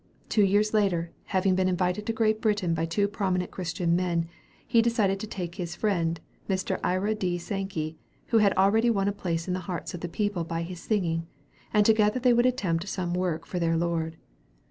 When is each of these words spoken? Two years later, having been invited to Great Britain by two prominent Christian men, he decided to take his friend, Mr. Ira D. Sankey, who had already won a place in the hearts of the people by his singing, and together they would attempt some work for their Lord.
Two 0.29 0.43
years 0.43 0.73
later, 0.73 1.11
having 1.25 1.53
been 1.53 1.69
invited 1.69 2.07
to 2.07 2.11
Great 2.11 2.41
Britain 2.41 2.73
by 2.73 2.85
two 2.87 3.07
prominent 3.07 3.51
Christian 3.51 3.95
men, 3.95 4.27
he 4.65 4.81
decided 4.81 5.19
to 5.19 5.27
take 5.27 5.53
his 5.53 5.75
friend, 5.75 6.19
Mr. 6.49 6.79
Ira 6.83 7.13
D. 7.13 7.37
Sankey, 7.37 7.97
who 8.29 8.39
had 8.39 8.57
already 8.57 8.89
won 8.89 9.07
a 9.07 9.11
place 9.11 9.47
in 9.47 9.53
the 9.53 9.59
hearts 9.69 9.93
of 9.93 9.99
the 9.99 10.09
people 10.09 10.43
by 10.43 10.63
his 10.63 10.79
singing, 10.79 11.27
and 11.71 11.85
together 11.85 12.19
they 12.19 12.33
would 12.33 12.47
attempt 12.47 12.89
some 12.89 13.13
work 13.13 13.45
for 13.45 13.59
their 13.59 13.77
Lord. 13.77 14.17